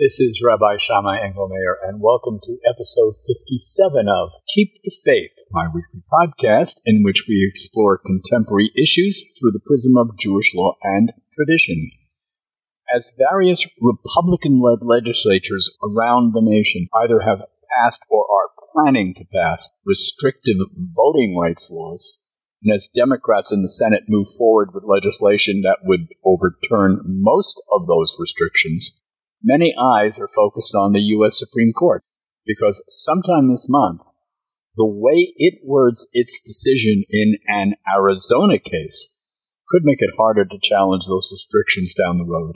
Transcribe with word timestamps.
This 0.00 0.20
is 0.20 0.40
Rabbi 0.44 0.76
Shammai 0.76 1.18
Engelmayer, 1.18 1.74
and 1.82 2.00
welcome 2.00 2.38
to 2.44 2.58
episode 2.64 3.14
57 3.26 4.06
of 4.08 4.30
Keep 4.46 4.74
the 4.84 4.92
Faith, 5.04 5.32
my 5.50 5.66
weekly 5.66 6.04
podcast 6.08 6.80
in 6.86 7.02
which 7.02 7.24
we 7.26 7.44
explore 7.44 7.98
contemporary 7.98 8.70
issues 8.80 9.24
through 9.36 9.50
the 9.50 9.60
prism 9.66 9.96
of 9.96 10.16
Jewish 10.16 10.54
law 10.54 10.76
and 10.84 11.12
tradition. 11.34 11.90
As 12.94 13.12
various 13.18 13.66
Republican 13.80 14.60
led 14.60 14.82
legislatures 14.82 15.76
around 15.82 16.32
the 16.32 16.42
nation 16.42 16.86
either 16.94 17.22
have 17.22 17.42
passed 17.76 18.04
or 18.08 18.24
are 18.30 18.50
planning 18.72 19.14
to 19.14 19.24
pass 19.24 19.68
restrictive 19.84 20.58
voting 20.94 21.36
rights 21.36 21.72
laws, 21.72 22.22
and 22.62 22.72
as 22.72 22.86
Democrats 22.86 23.50
in 23.50 23.62
the 23.62 23.68
Senate 23.68 24.04
move 24.06 24.28
forward 24.38 24.68
with 24.72 24.84
legislation 24.84 25.62
that 25.62 25.78
would 25.82 26.06
overturn 26.24 27.00
most 27.04 27.60
of 27.72 27.88
those 27.88 28.16
restrictions, 28.20 29.02
many 29.42 29.74
eyes 29.80 30.18
are 30.18 30.28
focused 30.28 30.74
on 30.74 30.92
the 30.92 31.00
U.S. 31.00 31.38
Supreme 31.38 31.72
Court 31.72 32.02
because 32.46 32.84
sometime 32.88 33.48
this 33.48 33.68
month, 33.68 34.00
the 34.76 34.86
way 34.86 35.32
it 35.36 35.60
words 35.64 36.08
its 36.12 36.40
decision 36.40 37.04
in 37.10 37.36
an 37.48 37.74
Arizona 37.92 38.58
case 38.58 39.16
could 39.68 39.84
make 39.84 40.00
it 40.00 40.14
harder 40.16 40.44
to 40.44 40.58
challenge 40.62 41.06
those 41.06 41.28
restrictions 41.30 41.94
down 41.94 42.18
the 42.18 42.24
road. 42.24 42.54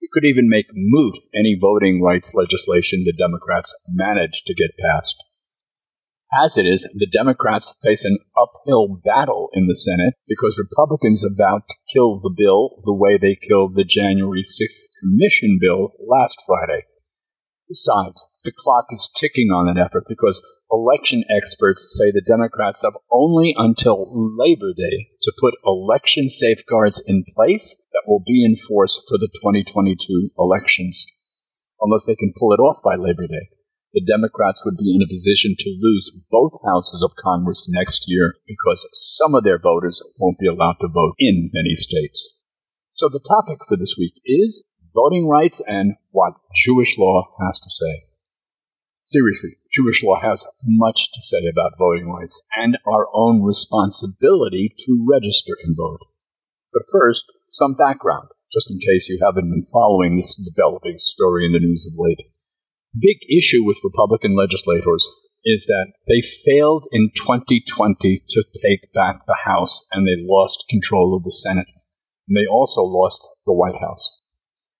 It 0.00 0.10
could 0.12 0.24
even 0.24 0.48
make 0.48 0.66
moot 0.72 1.18
any 1.34 1.56
voting 1.60 2.02
rights 2.02 2.34
legislation 2.34 3.02
the 3.04 3.12
Democrats 3.12 3.74
managed 3.94 4.46
to 4.46 4.54
get 4.54 4.78
passed. 4.78 5.22
As 6.42 6.58
it 6.58 6.66
is, 6.66 6.82
the 6.94 7.06
Democrats 7.06 7.78
face 7.80 8.04
an 8.04 8.18
uphill 8.36 9.00
battle 9.04 9.50
in 9.52 9.68
the 9.68 9.76
Senate 9.76 10.14
because 10.26 10.58
Republicans 10.58 11.22
have 11.22 11.38
vowed 11.38 11.62
to 11.68 11.76
kill 11.92 12.18
the 12.18 12.34
bill 12.36 12.82
the 12.84 12.94
way 12.94 13.16
they 13.16 13.36
killed 13.36 13.76
the 13.76 13.84
January 13.84 14.42
6th 14.42 14.88
commission 14.98 15.58
bill 15.60 15.92
last 16.00 16.42
Friday. 16.44 16.86
Besides, 17.68 18.32
the 18.42 18.52
clock 18.56 18.86
is 18.90 19.12
ticking 19.14 19.52
on 19.52 19.66
that 19.66 19.80
effort 19.80 20.06
because 20.08 20.44
election 20.72 21.22
experts 21.30 21.86
say 21.96 22.10
the 22.10 22.24
Democrats 22.26 22.82
have 22.82 22.96
only 23.12 23.54
until 23.56 24.10
Labor 24.36 24.72
Day 24.76 25.10
to 25.22 25.32
put 25.38 25.54
election 25.64 26.28
safeguards 26.28 27.00
in 27.06 27.22
place 27.32 27.86
that 27.92 28.02
will 28.08 28.24
be 28.26 28.44
in 28.44 28.56
force 28.56 29.00
for 29.08 29.18
the 29.18 29.30
2022 29.40 30.30
elections, 30.36 31.06
unless 31.80 32.04
they 32.06 32.16
can 32.16 32.32
pull 32.36 32.52
it 32.52 32.60
off 32.60 32.82
by 32.82 32.96
Labor 32.96 33.28
Day 33.28 33.50
the 33.94 34.04
Democrats 34.04 34.62
would 34.66 34.76
be 34.76 34.92
in 34.94 35.02
a 35.02 35.08
position 35.08 35.54
to 35.56 35.78
lose 35.80 36.10
both 36.30 36.52
houses 36.66 37.02
of 37.02 37.16
Congress 37.16 37.70
next 37.70 38.04
year 38.08 38.34
because 38.46 38.88
some 38.92 39.36
of 39.36 39.44
their 39.44 39.58
voters 39.58 40.02
won't 40.18 40.38
be 40.38 40.48
allowed 40.48 40.76
to 40.80 40.88
vote 40.88 41.14
in 41.18 41.50
many 41.54 41.74
states. 41.76 42.44
So 42.90 43.08
the 43.08 43.24
topic 43.26 43.60
for 43.66 43.76
this 43.76 43.94
week 43.96 44.14
is 44.24 44.64
voting 44.92 45.28
rights 45.28 45.62
and 45.66 45.94
what 46.10 46.34
Jewish 46.64 46.98
law 46.98 47.34
has 47.40 47.60
to 47.60 47.70
say. 47.70 48.02
Seriously, 49.04 49.50
Jewish 49.72 50.02
law 50.02 50.20
has 50.20 50.44
much 50.64 51.12
to 51.12 51.22
say 51.22 51.46
about 51.46 51.78
voting 51.78 52.10
rights 52.10 52.44
and 52.56 52.78
our 52.86 53.06
own 53.14 53.42
responsibility 53.42 54.74
to 54.86 55.06
register 55.08 55.52
and 55.62 55.76
vote. 55.76 56.00
But 56.72 56.82
first, 56.90 57.32
some 57.46 57.74
background, 57.74 58.28
just 58.52 58.70
in 58.70 58.78
case 58.78 59.08
you 59.08 59.18
haven't 59.22 59.50
been 59.50 59.64
following 59.70 60.16
this 60.16 60.34
developing 60.34 60.98
story 60.98 61.46
in 61.46 61.52
the 61.52 61.60
news 61.60 61.86
of 61.86 61.94
late 61.96 62.20
big 62.98 63.18
issue 63.28 63.64
with 63.64 63.80
Republican 63.84 64.34
legislators 64.34 65.10
is 65.44 65.66
that 65.66 65.92
they 66.08 66.22
failed 66.22 66.86
in 66.90 67.10
2020 67.14 68.22
to 68.28 68.44
take 68.62 68.92
back 68.92 69.26
the 69.26 69.38
House 69.44 69.86
and 69.92 70.06
they 70.06 70.16
lost 70.18 70.64
control 70.70 71.16
of 71.16 71.22
the 71.22 71.30
Senate. 71.30 71.68
And 72.28 72.36
they 72.36 72.46
also 72.46 72.82
lost 72.82 73.28
the 73.46 73.52
White 73.52 73.80
House. 73.80 74.22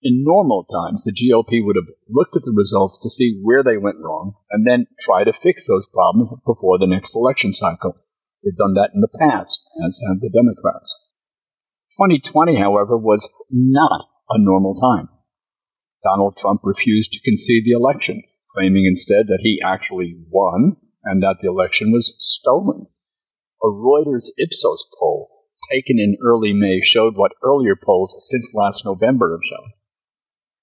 In 0.03 0.25
normal 0.25 0.65
times, 0.65 1.05
the 1.05 1.13
GOP 1.13 1.65
would 1.65 1.77
have 1.77 1.95
looked 2.09 2.37
at 2.37 2.43
the 2.43 2.55
results 2.55 2.99
to 3.01 3.11
see 3.11 3.41
where 3.43 3.63
they 3.63 3.79
went 3.79 4.01
wrong 4.01 4.35
and 4.51 4.67
then 4.67 4.87
try 5.01 5.25
to 5.25 5.33
fix 5.33 5.67
those 5.67 5.89
problems 5.93 6.35
before 6.47 6.79
the 6.79 6.87
next 6.87 7.15
election 7.15 7.53
cycle. 7.53 7.97
They've 8.43 8.57
done 8.57 8.75
that 8.75 8.91
in 8.95 9.01
the 9.01 9.19
past, 9.19 9.67
as 9.85 10.01
have 10.07 10.21
the 10.21 10.29
Democrats. 10.29 11.15
2020, 11.97 12.57
however, 12.57 12.99
was 12.99 13.33
not 13.51 14.07
a 14.29 14.39
normal 14.39 14.75
time. 14.75 15.09
Donald 16.05 16.37
Trump 16.37 16.61
refused 16.63 17.13
to 17.13 17.21
concede 17.23 17.65
the 17.65 17.73
election, 17.73 18.23
claiming 18.55 18.85
instead 18.85 19.27
that 19.27 19.41
he 19.41 19.61
actually 19.65 20.15
won 20.31 20.77
and 21.03 21.23
that 21.23 21.39
the 21.41 21.49
election 21.49 21.91
was 21.91 22.15
stolen. 22.19 22.87
A 23.63 23.67
Reuters 23.67 24.27
Ipsos 24.39 24.87
poll 25.01 25.31
taken 25.73 25.99
in 25.99 26.17
early 26.23 26.53
May 26.53 26.81
showed 26.83 27.17
what 27.17 27.33
earlier 27.43 27.75
polls 27.75 28.17
since 28.21 28.53
last 28.55 28.85
November 28.85 29.37
have 29.37 29.49
shown 29.49 29.73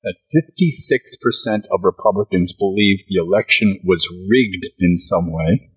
that 0.03 0.16
56% 0.34 1.66
of 1.72 1.81
Republicans 1.84 2.53
believe 2.53 3.03
the 3.08 3.19
election 3.19 3.79
was 3.84 4.08
rigged 4.29 4.66
in 4.79 4.97
some 4.97 5.31
way, 5.31 5.69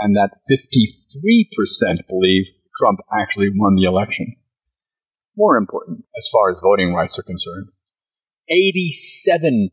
and 0.00 0.16
that 0.16 0.40
53% 0.50 2.08
believe 2.08 2.46
Trump 2.76 3.00
actually 3.12 3.50
won 3.54 3.76
the 3.76 3.84
election. 3.84 4.34
More 5.36 5.56
important, 5.56 6.04
as 6.16 6.28
far 6.32 6.50
as 6.50 6.60
voting 6.60 6.94
rights 6.94 7.18
are 7.18 7.22
concerned, 7.22 7.68
87% 8.50 9.70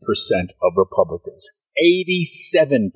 of 0.62 0.72
Republicans, 0.76 1.48
87% 1.82 2.90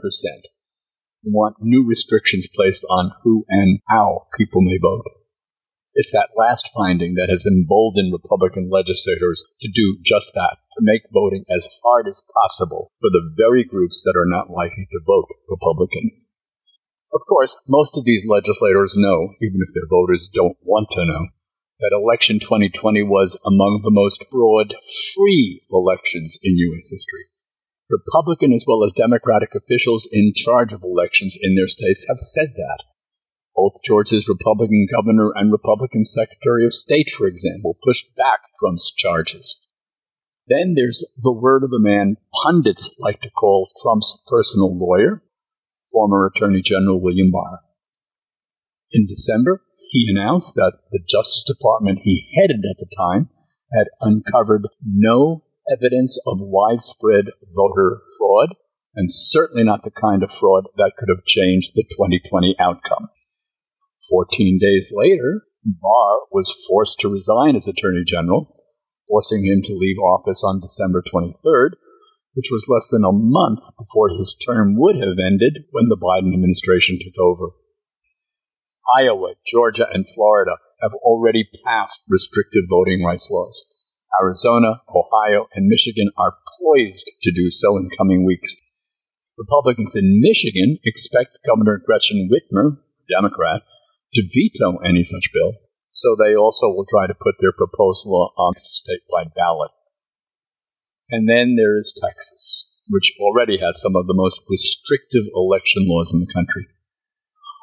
want 1.25 1.57
new 1.61 1.87
restrictions 1.87 2.49
placed 2.55 2.87
on 2.89 3.11
who 3.23 3.45
and 3.49 3.81
how 3.89 4.27
people 4.39 4.63
may 4.63 4.79
vote. 4.79 5.05
It's 5.95 6.13
that 6.13 6.37
last 6.37 6.71
finding 6.77 7.15
that 7.15 7.31
has 7.31 7.47
emboldened 7.47 8.13
Republican 8.13 8.69
legislators 8.71 9.45
to 9.61 9.69
do 9.73 9.99
just 10.05 10.33
that, 10.35 10.59
to 10.77 10.81
make 10.81 11.03
voting 11.13 11.45
as 11.51 11.69
hard 11.83 12.07
as 12.07 12.23
possible 12.43 12.93
for 13.01 13.11
the 13.11 13.33
very 13.37 13.65
groups 13.65 14.03
that 14.05 14.15
are 14.17 14.29
not 14.29 14.51
likely 14.51 14.87
to 14.93 15.01
vote 15.07 15.27
Republican. 15.49 16.11
Of 17.15 17.23
course, 17.27 17.57
most 17.67 17.97
of 17.97 18.05
these 18.05 18.27
legislators 18.29 18.95
know, 18.97 19.33
even 19.41 19.61
if 19.67 19.73
their 19.73 19.89
voters 19.89 20.29
don't 20.29 20.59
want 20.63 20.91
to 20.93 21.07
know, 21.07 21.29
that 21.81 21.93
election 21.93 22.41
2020 22.41 23.03
was 23.03 23.39
among 23.45 23.81
the 23.83 23.91
most 23.91 24.25
broad, 24.31 24.75
free 25.15 25.63
elections 25.71 26.39
in 26.43 26.57
U.S. 26.57 26.91
history. 26.91 27.25
Republican 27.91 28.53
as 28.53 28.65
well 28.67 28.83
as 28.83 28.93
Democratic 28.93 29.55
officials 29.55 30.09
in 30.11 30.33
charge 30.35 30.73
of 30.73 30.83
elections 30.83 31.37
in 31.41 31.55
their 31.55 31.69
states 31.69 32.07
have 32.09 32.19
said 32.19 32.49
that. 32.57 32.83
Both 33.55 33.83
Georgia's 33.85 34.29
Republican 34.29 34.87
governor 34.91 35.33
and 35.35 35.53
Republican 35.53 36.05
Secretary 36.05 36.65
of 36.65 36.75
State, 36.75 37.11
for 37.11 37.27
example, 37.27 37.77
pushed 37.85 38.17
back 38.17 38.41
Trump's 38.59 38.93
charges. 38.93 39.73
Then 40.49 40.75
there's 40.77 41.05
the 41.23 41.33
word 41.33 41.65
of 41.65 41.71
the 41.71 41.81
man 41.81 42.17
pundits 42.43 42.95
like 43.01 43.21
to 43.23 43.31
call 43.31 43.69
Trump's 43.83 44.23
personal 44.27 44.77
lawyer, 44.77 45.23
former 45.93 46.27
Attorney 46.27 46.63
General 46.63 47.01
William 47.01 47.31
Barr. 47.31 47.61
In 48.93 49.07
December, 49.07 49.63
he 49.97 50.11
announced 50.11 50.55
that 50.57 50.79
the 50.91 51.01
Justice 51.09 51.43
Department 51.43 52.01
he 52.03 52.29
headed 52.37 52.65
at 52.71 52.77
the 52.77 52.89
time 52.99 53.31
had 53.73 53.89
uncovered 54.03 54.69
no 54.85 55.45
evidence 55.73 56.21
of 56.27 56.37
widespread 56.41 57.31
voter 57.57 58.01
fraud, 58.19 58.51
and 58.95 59.11
certainly 59.11 59.65
not 59.65 59.85
the 59.85 59.91
kind 59.91 60.23
of 60.23 60.31
fraud 60.31 60.65
that 60.77 60.93
could 60.99 61.09
have 61.09 61.25
changed 61.25 61.73
the 61.75 61.85
2020 61.97 62.55
outcome. 62.61 63.09
Fourteen 64.11 64.59
days 64.59 64.93
later, 64.95 65.45
Barr 65.65 66.21
was 66.31 66.55
forced 66.69 67.01
to 67.01 67.09
resign 67.09 67.57
as 67.57 67.67
Attorney 67.67 68.05
General, 68.07 68.55
forcing 69.09 69.45
him 69.45 69.63
to 69.63 69.75
leave 69.75 69.99
office 69.99 70.45
on 70.45 70.61
December 70.61 71.03
23rd, 71.03 71.71
which 72.35 72.51
was 72.53 72.69
less 72.69 72.89
than 72.89 73.03
a 73.03 73.13
month 73.13 73.61
before 73.79 74.11
his 74.11 74.37
term 74.47 74.77
would 74.77 74.97
have 74.97 75.17
ended 75.19 75.65
when 75.71 75.89
the 75.89 75.97
Biden 75.97 76.35
administration 76.35 76.99
took 77.01 77.19
over. 77.19 77.53
Iowa, 78.95 79.35
Georgia, 79.45 79.89
and 79.93 80.07
Florida 80.09 80.59
have 80.81 80.95
already 80.95 81.49
passed 81.65 82.03
restrictive 82.09 82.65
voting 82.69 83.03
rights 83.05 83.31
laws. 83.31 83.67
Arizona, 84.23 84.83
Ohio, 84.95 85.49
and 85.55 85.67
Michigan 85.67 86.11
are 86.17 86.39
poised 86.61 87.11
to 87.23 87.33
do 87.33 87.51
so 87.51 87.77
in 87.77 87.91
coming 87.97 88.25
weeks. 88.25 88.57
Republicans 89.37 89.95
in 89.95 90.21
Michigan 90.21 90.79
expect 90.85 91.39
Governor 91.47 91.83
Gretchen 91.85 92.29
Whitmer, 92.31 92.79
a 92.79 93.21
Democrat, 93.21 93.63
to 94.15 94.23
veto 94.23 94.79
any 94.79 95.03
such 95.03 95.31
bill, 95.35 95.55
so 95.91 96.17
they 96.17 96.35
also 96.35 96.69
will 96.69 96.87
try 96.89 97.07
to 97.07 97.15
put 97.15 97.37
their 97.41 97.53
proposed 97.53 98.07
law 98.07 98.33
on 98.39 98.55
statewide 98.55 99.35
ballot. 99.35 99.73
And 101.11 101.29
then 101.29 101.57
there 101.57 101.77
is 101.77 101.99
Texas, 102.03 102.81
which 102.89 103.13
already 103.21 103.59
has 103.59 103.81
some 103.81 103.97
of 103.97 104.07
the 104.07 104.15
most 104.15 104.43
restrictive 104.49 105.25
election 105.35 105.87
laws 105.87 106.13
in 106.15 106.21
the 106.21 106.33
country 106.33 106.67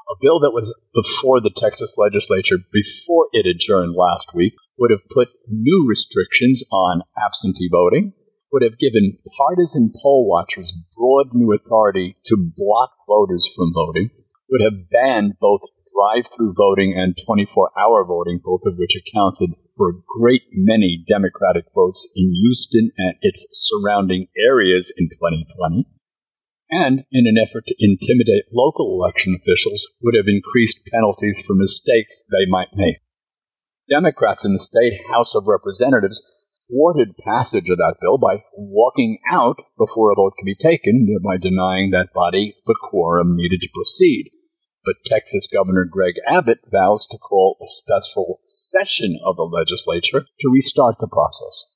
a 0.10 0.16
bill 0.22 0.40
that 0.40 0.52
was 0.52 0.74
before 0.94 1.40
the 1.40 1.50
Texas 1.50 1.96
legislature, 1.98 2.58
before 2.72 3.28
it 3.32 3.46
adjourned 3.46 3.96
last 3.96 4.32
week, 4.34 4.54
would 4.78 4.92
have 4.92 5.08
put 5.10 5.30
new 5.48 5.86
restrictions 5.88 6.64
on 6.72 7.04
absentee 7.24 7.70
voting, 7.72 8.14
would 8.52 8.64
have 8.64 8.78
given 8.78 9.18
partisan 9.38 9.92
poll 10.02 10.28
watchers 10.28 10.74
broad 10.96 11.28
new 11.34 11.54
authority 11.54 12.18
to 12.26 12.52
block 12.56 12.92
voters 13.08 13.48
from 13.56 13.74
voting, 13.74 14.10
would 14.50 14.62
have 14.62 14.90
banned 14.90 15.34
both 15.40 15.62
drive 15.94 16.26
through 16.36 16.54
voting 16.56 16.94
and 16.96 17.18
24 17.26 17.72
hour 17.78 18.06
voting, 18.06 18.40
both 18.44 18.62
of 18.66 18.76
which 18.78 18.96
accounted 18.96 19.52
for 19.76 19.90
a 19.90 20.02
great 20.20 20.44
many 20.52 21.04
Democratic 21.08 21.66
votes 21.74 22.12
in 22.16 22.34
Houston 22.34 22.92
and 22.98 23.16
its 23.22 23.48
surrounding 23.52 24.28
areas 24.38 24.94
in 24.98 25.08
2020, 25.08 25.86
and 26.82 27.06
in 27.12 27.28
an 27.28 27.38
effort 27.38 27.68
to 27.68 27.76
intimidate 27.80 28.46
local 28.52 28.94
election 28.94 29.36
officials, 29.40 29.88
would 30.02 30.16
have 30.16 30.28
increased 30.28 30.90
penalties 30.92 31.44
for 31.46 31.54
mistakes 31.54 32.24
they 32.32 32.50
might 32.50 32.70
make. 32.74 32.98
Democrats 33.90 34.46
in 34.46 34.54
the 34.54 34.60
state 34.60 35.00
House 35.12 35.36
of 35.36 35.48
Representatives 35.48 36.22
thwarted 36.68 37.18
passage 37.18 37.70
of 37.70 37.78
that 37.78 37.98
bill 38.02 38.18
by 38.18 38.44
walking 38.56 39.20
out 39.30 39.58
before 39.78 40.12
a 40.12 40.16
vote 40.16 40.34
could 40.38 40.46
be 40.46 40.56
taken, 40.56 41.06
thereby 41.06 41.38
denying 41.38 41.92
that 41.92 42.14
body 42.14 42.56
the 42.66 42.78
quorum 42.82 43.36
needed 43.36 43.62
to 43.62 43.70
proceed. 43.74 44.30
But 44.86 44.96
Texas 45.06 45.48
Governor 45.48 45.86
Greg 45.86 46.16
Abbott 46.28 46.60
vows 46.72 47.06
to 47.08 47.18
call 47.18 47.58
a 47.62 47.68
special 47.68 48.42
session 48.46 49.18
of 49.24 49.38
the 49.38 49.44
legislature 49.44 50.26
to 50.40 50.52
restart 50.52 51.00
the 51.00 51.08
process. 51.08 51.73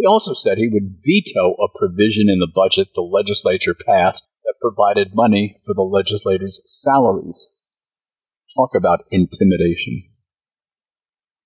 He 0.00 0.06
also 0.06 0.32
said 0.32 0.56
he 0.56 0.70
would 0.72 1.04
veto 1.04 1.52
a 1.60 1.68
provision 1.78 2.30
in 2.30 2.38
the 2.38 2.50
budget 2.52 2.88
the 2.94 3.02
legislature 3.02 3.74
passed 3.74 4.26
that 4.44 4.54
provided 4.58 5.14
money 5.14 5.58
for 5.66 5.74
the 5.74 5.82
legislators' 5.82 6.62
salaries. 6.64 7.60
Talk 8.56 8.70
about 8.74 9.04
intimidation. 9.10 10.04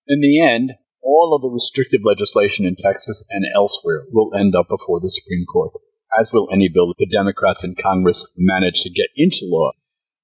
In 0.06 0.20
the 0.20 0.40
end, 0.40 0.74
all 1.02 1.34
of 1.34 1.42
the 1.42 1.50
restrictive 1.50 2.04
legislation 2.04 2.64
in 2.64 2.76
Texas 2.76 3.26
and 3.30 3.44
elsewhere 3.52 4.04
will 4.12 4.32
end 4.38 4.54
up 4.54 4.68
before 4.68 5.00
the 5.00 5.10
Supreme 5.10 5.46
Court, 5.52 5.72
as 6.16 6.30
will 6.32 6.48
any 6.52 6.68
bill 6.68 6.94
the 6.96 7.10
Democrats 7.10 7.64
in 7.64 7.74
Congress 7.74 8.32
manage 8.38 8.82
to 8.82 8.90
get 8.90 9.08
into 9.16 9.40
law. 9.42 9.72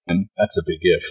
And 0.07 0.29
that's 0.37 0.57
a 0.57 0.63
big 0.65 0.79
if. 0.83 1.11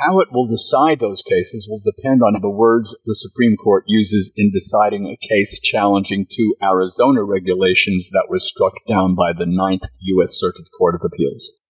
How 0.00 0.20
it 0.20 0.28
will 0.30 0.46
decide 0.46 1.00
those 1.00 1.22
cases 1.22 1.66
will 1.68 1.80
depend 1.84 2.22
on 2.22 2.40
the 2.40 2.48
words 2.48 2.96
the 3.04 3.16
Supreme 3.16 3.56
Court 3.56 3.82
uses 3.88 4.32
in 4.36 4.52
deciding 4.52 5.06
a 5.06 5.16
case 5.16 5.58
challenging 5.58 6.24
two 6.30 6.54
Arizona 6.62 7.24
regulations 7.24 8.10
that 8.10 8.26
were 8.28 8.38
struck 8.38 8.74
down 8.86 9.16
by 9.16 9.32
the 9.32 9.46
Ninth 9.46 9.88
U.S. 10.02 10.38
Circuit 10.38 10.68
Court 10.78 10.94
of 10.94 11.00
Appeals. 11.04 11.60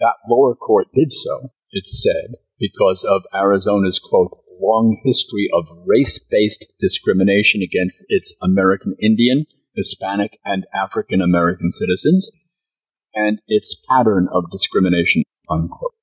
That 0.00 0.14
lower 0.26 0.54
court 0.54 0.88
did 0.94 1.12
so, 1.12 1.50
it 1.70 1.86
said, 1.86 2.36
because 2.58 3.04
of 3.04 3.26
Arizona's, 3.34 3.98
quote, 3.98 4.32
long 4.58 5.00
history 5.04 5.48
of 5.52 5.68
race 5.84 6.18
based 6.18 6.72
discrimination 6.80 7.60
against 7.60 8.06
its 8.08 8.38
American 8.42 8.96
Indian, 9.02 9.44
Hispanic, 9.76 10.38
and 10.46 10.66
African 10.74 11.20
American 11.20 11.70
citizens, 11.70 12.30
and 13.14 13.42
its 13.48 13.74
pattern 13.86 14.28
of 14.32 14.50
discrimination. 14.50 15.24
Unquote. 15.50 15.93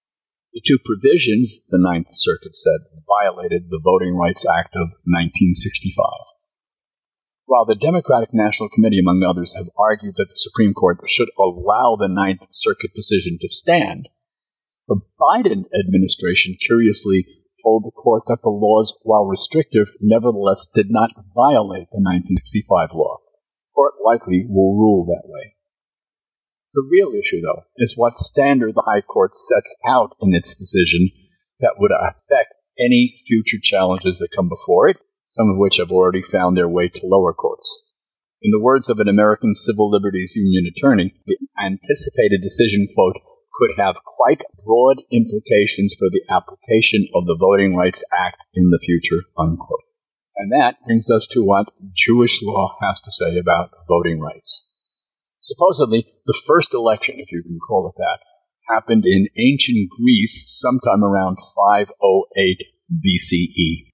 The 0.53 0.61
two 0.65 0.79
provisions, 0.83 1.65
the 1.69 1.79
Ninth 1.79 2.09
Circuit 2.11 2.55
said, 2.55 2.81
violated 3.07 3.69
the 3.69 3.79
Voting 3.81 4.15
Rights 4.15 4.45
Act 4.45 4.75
of 4.75 4.91
1965. 5.07 6.05
While 7.45 7.65
the 7.65 7.75
Democratic 7.75 8.33
National 8.33 8.67
Committee, 8.67 8.99
among 8.99 9.23
others, 9.23 9.55
have 9.55 9.69
argued 9.77 10.15
that 10.17 10.27
the 10.27 10.35
Supreme 10.35 10.73
Court 10.73 10.99
should 11.07 11.29
allow 11.39 11.95
the 11.95 12.11
Ninth 12.11 12.47
Circuit 12.49 12.91
decision 12.93 13.37
to 13.39 13.47
stand, 13.47 14.09
the 14.89 14.99
Biden 15.19 15.65
administration 15.71 16.55
curiously 16.59 17.25
told 17.63 17.85
the 17.85 17.91
court 17.91 18.23
that 18.27 18.39
the 18.43 18.49
laws, 18.49 18.97
while 19.03 19.25
restrictive, 19.25 19.91
nevertheless 20.01 20.65
did 20.65 20.91
not 20.91 21.11
violate 21.35 21.87
the 21.91 22.03
1965 22.03 22.91
law. 22.93 23.19
The 23.23 23.73
court 23.73 23.93
likely 24.03 24.45
will 24.49 24.75
rule 24.75 25.05
that 25.05 25.29
way. 25.29 25.55
The 26.73 26.87
real 26.89 27.11
issue, 27.11 27.41
though, 27.41 27.63
is 27.77 27.97
what 27.97 28.15
standard 28.15 28.75
the 28.75 28.83
High 28.85 29.01
Court 29.01 29.35
sets 29.35 29.75
out 29.85 30.15
in 30.21 30.33
its 30.33 30.55
decision 30.55 31.09
that 31.59 31.75
would 31.77 31.91
affect 31.91 32.53
any 32.79 33.21
future 33.27 33.57
challenges 33.61 34.19
that 34.19 34.35
come 34.35 34.47
before 34.47 34.87
it, 34.87 34.97
some 35.27 35.49
of 35.49 35.57
which 35.57 35.77
have 35.77 35.91
already 35.91 36.21
found 36.21 36.55
their 36.55 36.69
way 36.69 36.87
to 36.87 37.07
lower 37.07 37.33
courts. 37.33 37.93
In 38.41 38.51
the 38.51 38.63
words 38.63 38.89
of 38.89 38.99
an 38.99 39.07
American 39.07 39.53
Civil 39.53 39.89
Liberties 39.89 40.33
Union 40.35 40.65
attorney, 40.65 41.13
the 41.27 41.37
anticipated 41.63 42.41
decision, 42.41 42.87
quote, 42.95 43.17
could 43.53 43.71
have 43.77 44.03
quite 44.03 44.41
broad 44.65 45.03
implications 45.11 45.93
for 45.93 46.09
the 46.09 46.23
application 46.29 47.05
of 47.13 47.25
the 47.25 47.37
Voting 47.37 47.75
Rights 47.75 48.03
Act 48.17 48.37
in 48.53 48.69
the 48.69 48.79
future, 48.83 49.23
unquote. 49.37 49.83
And 50.37 50.51
that 50.53 50.77
brings 50.85 51.11
us 51.11 51.27
to 51.27 51.43
what 51.43 51.71
Jewish 51.93 52.41
law 52.41 52.77
has 52.81 53.01
to 53.01 53.11
say 53.11 53.37
about 53.37 53.71
voting 53.87 54.21
rights. 54.21 54.70
Supposedly, 55.41 56.05
the 56.25 56.39
first 56.45 56.73
election, 56.73 57.15
if 57.17 57.31
you 57.31 57.43
can 57.43 57.59
call 57.59 57.89
it 57.89 57.97
that, 57.97 58.19
happened 58.69 59.05
in 59.05 59.27
ancient 59.37 59.89
Greece 59.89 60.45
sometime 60.47 61.03
around 61.03 61.37
508 61.37 62.63
BCE. 62.91 63.91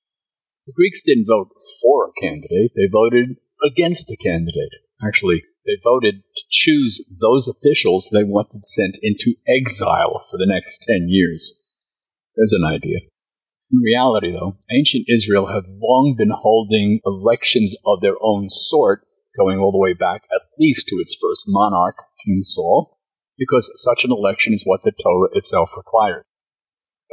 The 0.65 0.73
Greeks 0.75 1.01
didn't 1.01 1.27
vote 1.27 1.49
for 1.81 2.09
a 2.09 2.21
candidate, 2.21 2.71
they 2.75 2.89
voted 2.91 3.38
against 3.65 4.11
a 4.11 4.17
candidate. 4.17 4.71
Actually, 5.01 5.44
they 5.65 5.77
voted 5.81 6.15
to 6.35 6.44
choose 6.49 7.05
those 7.19 7.47
officials 7.47 8.09
they 8.11 8.23
wanted 8.23 8.65
sent 8.65 8.97
into 9.01 9.35
exile 9.47 10.25
for 10.29 10.38
the 10.38 10.47
next 10.47 10.83
10 10.83 11.05
years. 11.07 11.53
There's 12.35 12.53
an 12.53 12.65
idea. 12.65 13.00
In 13.71 13.79
reality, 13.79 14.31
though, 14.31 14.57
ancient 14.71 15.05
Israel 15.07 15.47
had 15.47 15.63
long 15.67 16.15
been 16.17 16.31
holding 16.31 17.00
elections 17.05 17.75
of 17.85 18.01
their 18.01 18.15
own 18.21 18.50
sort, 18.50 19.06
going 19.38 19.60
all 19.60 19.72
the 19.72 19.78
way 19.78 19.94
back 19.94 20.24
at 20.34 20.42
least 20.60 20.88
to 20.88 20.95
its 20.95 21.16
first 21.16 21.45
monarch, 21.48 21.98
King 22.25 22.39
Saul, 22.42 22.98
because 23.38 23.72
such 23.75 24.04
an 24.04 24.12
election 24.12 24.54
is 24.54 24.63
what 24.66 24.81
the 24.84 24.92
Torah 24.92 25.30
itself 25.34 25.72
required. 25.78 26.24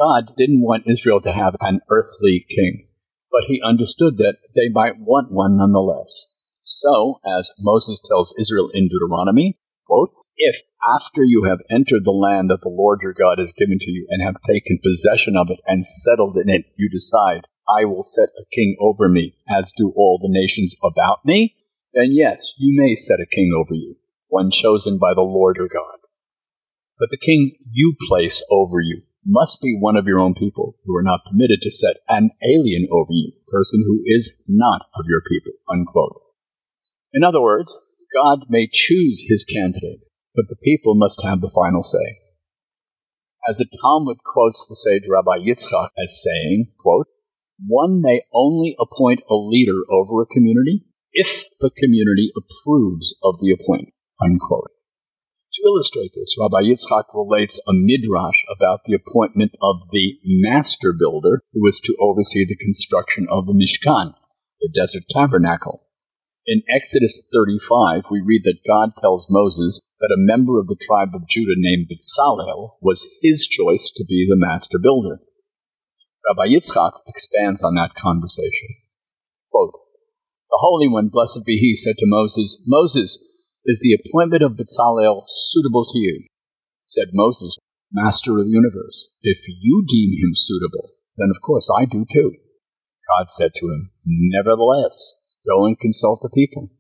God 0.00 0.32
didn't 0.36 0.62
want 0.62 0.88
Israel 0.88 1.20
to 1.20 1.32
have 1.32 1.56
an 1.60 1.80
earthly 1.88 2.44
king, 2.48 2.88
but 3.30 3.44
he 3.46 3.60
understood 3.64 4.18
that 4.18 4.38
they 4.54 4.68
might 4.72 4.98
want 4.98 5.30
one 5.30 5.56
nonetheless. 5.56 6.34
So, 6.62 7.20
as 7.24 7.52
Moses 7.60 8.00
tells 8.00 8.34
Israel 8.38 8.70
in 8.72 8.88
Deuteronomy, 8.88 9.54
quote, 9.86 10.10
if 10.36 10.62
after 10.96 11.22
you 11.22 11.44
have 11.44 11.60
entered 11.70 12.04
the 12.04 12.10
land 12.10 12.50
that 12.50 12.62
the 12.62 12.68
Lord 12.68 13.00
your 13.02 13.12
God 13.12 13.38
has 13.38 13.52
given 13.52 13.78
to 13.78 13.90
you 13.90 14.06
and 14.10 14.22
have 14.22 14.36
taken 14.46 14.80
possession 14.82 15.36
of 15.36 15.48
it 15.50 15.60
and 15.66 15.84
settled 15.84 16.36
in 16.36 16.48
it, 16.48 16.64
you 16.76 16.88
decide, 16.90 17.46
I 17.68 17.84
will 17.84 18.02
set 18.02 18.30
a 18.38 18.44
king 18.52 18.76
over 18.80 19.08
me, 19.08 19.36
as 19.48 19.72
do 19.76 19.92
all 19.94 20.18
the 20.18 20.28
nations 20.28 20.74
about 20.82 21.24
me, 21.24 21.54
then 21.94 22.10
yes, 22.10 22.54
you 22.58 22.74
may 22.76 22.94
set 22.94 23.20
a 23.20 23.26
king 23.26 23.52
over 23.56 23.72
you, 23.74 23.96
one 24.28 24.50
chosen 24.50 24.98
by 24.98 25.14
the 25.14 25.22
Lord 25.22 25.56
your 25.56 25.68
God. 25.68 25.98
But 26.98 27.10
the 27.10 27.18
king 27.18 27.56
you 27.70 27.94
place 28.08 28.44
over 28.50 28.80
you 28.80 29.02
must 29.24 29.62
be 29.62 29.78
one 29.78 29.96
of 29.96 30.06
your 30.06 30.18
own 30.18 30.34
people 30.34 30.76
who 30.84 30.94
are 30.96 31.02
not 31.02 31.20
permitted 31.30 31.60
to 31.62 31.70
set 31.70 31.96
an 32.08 32.30
alien 32.42 32.88
over 32.90 33.12
you, 33.12 33.32
a 33.32 33.50
person 33.50 33.82
who 33.86 34.02
is 34.04 34.42
not 34.48 34.82
of 34.96 35.06
your 35.08 35.22
people. 35.22 35.52
Unquote. 35.70 36.20
In 37.12 37.24
other 37.24 37.40
words, 37.40 37.74
God 38.12 38.46
may 38.48 38.68
choose 38.70 39.24
his 39.28 39.44
candidate, 39.44 40.00
but 40.34 40.46
the 40.48 40.56
people 40.62 40.94
must 40.94 41.24
have 41.24 41.40
the 41.40 41.52
final 41.54 41.82
say. 41.82 42.18
As 43.48 43.58
the 43.58 43.66
Talmud 43.82 44.18
quotes 44.24 44.66
the 44.66 44.74
sage 44.74 45.04
Rabbi 45.08 45.38
Yitzchak 45.38 45.90
as 46.02 46.22
saying, 46.22 46.66
quote, 46.78 47.06
one 47.66 48.00
may 48.02 48.22
only 48.32 48.74
appoint 48.80 49.20
a 49.30 49.34
leader 49.34 49.82
over 49.90 50.20
a 50.20 50.26
community 50.26 50.84
if 51.14 51.44
the 51.60 51.70
community 51.76 52.30
approves 52.36 53.16
of 53.22 53.40
the 53.40 53.50
appointment, 53.50 53.94
unquote. 54.22 54.70
To 55.54 55.62
illustrate 55.64 56.10
this, 56.14 56.36
Rabbi 56.38 56.62
Yitzchak 56.66 57.14
relates 57.14 57.58
a 57.66 57.72
midrash 57.72 58.44
about 58.50 58.80
the 58.84 58.94
appointment 58.94 59.52
of 59.62 59.88
the 59.92 60.18
master 60.24 60.92
builder 60.92 61.40
who 61.52 61.62
was 61.62 61.80
to 61.80 61.96
oversee 62.00 62.44
the 62.44 62.56
construction 62.56 63.26
of 63.30 63.46
the 63.46 63.54
Mishkan, 63.54 64.14
the 64.60 64.68
desert 64.74 65.04
tabernacle, 65.10 65.84
in 66.46 66.62
Exodus 66.68 67.26
35, 67.32 68.04
we 68.10 68.20
read 68.20 68.42
that 68.44 68.58
God 68.68 68.90
tells 69.00 69.28
Moses 69.30 69.80
that 69.98 70.12
a 70.14 70.20
member 70.20 70.58
of 70.58 70.66
the 70.66 70.76
tribe 70.76 71.14
of 71.14 71.26
Judah 71.26 71.54
named 71.56 71.88
Bezalel 71.88 72.72
was 72.82 73.08
his 73.22 73.46
choice 73.46 73.90
to 73.96 74.04
be 74.06 74.26
the 74.28 74.36
master 74.36 74.78
builder. 74.78 75.20
Rabbi 76.28 76.52
Yitzchak 76.52 77.00
expands 77.06 77.64
on 77.64 77.76
that 77.76 77.94
conversation. 77.94 78.68
Quote, 79.50 79.72
the 80.54 80.62
Holy 80.62 80.86
One, 80.86 81.08
blessed 81.08 81.42
be 81.44 81.58
He, 81.58 81.74
said 81.74 81.98
to 81.98 82.06
Moses, 82.06 82.62
Moses, 82.64 83.18
is 83.66 83.80
the 83.82 83.98
appointment 83.98 84.44
of 84.44 84.52
Bezalel 84.52 85.24
suitable 85.26 85.84
to 85.84 85.98
you? 85.98 86.28
Said 86.84 87.08
Moses, 87.12 87.58
Master 87.90 88.38
of 88.38 88.44
the 88.44 88.50
universe, 88.50 89.10
if 89.22 89.48
you 89.48 89.84
deem 89.88 90.12
him 90.22 90.30
suitable, 90.34 90.90
then 91.16 91.30
of 91.34 91.42
course 91.42 91.68
I 91.76 91.86
do 91.86 92.06
too. 92.06 92.36
God 93.18 93.28
said 93.28 93.50
to 93.56 93.66
him, 93.66 93.90
Nevertheless, 94.06 95.22
Go 95.44 95.66
and 95.66 95.78
consult 95.78 96.20
the 96.22 96.30
people. 96.32 96.70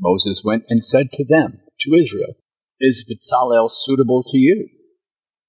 Moses 0.00 0.42
went 0.42 0.64
and 0.68 0.82
said 0.82 1.12
to 1.12 1.24
them, 1.24 1.60
to 1.80 1.94
Israel, 1.94 2.34
Is 2.80 3.04
Bezalel 3.04 3.70
suitable 3.70 4.24
to 4.26 4.38
you? 4.38 4.68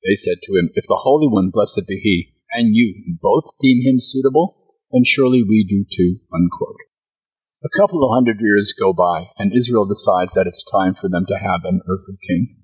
They 0.04 0.16
said 0.16 0.42
to 0.44 0.54
him, 0.54 0.70
If 0.76 0.86
the 0.88 1.00
Holy 1.02 1.28
One, 1.28 1.50
blessed 1.50 1.88
be 1.88 1.96
he, 1.96 2.36
and 2.52 2.76
you 2.76 3.18
both 3.22 3.46
deem 3.62 3.84
him 3.84 4.00
suitable, 4.00 4.76
then 4.92 5.04
surely 5.06 5.44
we 5.44 5.66
do 5.68 5.86
too. 5.90 6.20
Unquote. 6.34 6.87
A 7.66 7.76
couple 7.76 8.04
of 8.04 8.14
hundred 8.14 8.38
years 8.40 8.72
go 8.78 8.94
by, 8.94 9.32
and 9.40 9.52
Israel 9.52 9.88
decides 9.88 10.34
that 10.34 10.46
it's 10.46 10.64
time 10.64 10.94
for 10.94 11.10
them 11.10 11.26
to 11.28 11.40
have 11.40 11.66
an 11.66 11.82
earthly 11.90 12.18
king. 12.28 12.56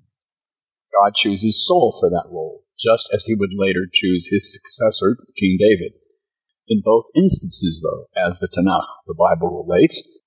God 0.94 1.14
chooses 1.16 1.66
Saul 1.66 1.96
for 1.98 2.08
that 2.10 2.30
role, 2.30 2.62
just 2.78 3.10
as 3.12 3.24
he 3.24 3.34
would 3.34 3.50
later 3.52 3.88
choose 3.92 4.28
his 4.30 4.52
successor, 4.52 5.16
King 5.36 5.58
David. 5.58 5.94
In 6.68 6.80
both 6.84 7.06
instances, 7.16 7.82
though, 7.82 8.06
as 8.20 8.38
the 8.38 8.46
Tanakh, 8.46 8.86
the 9.08 9.16
Bible 9.18 9.66
relates, 9.66 10.22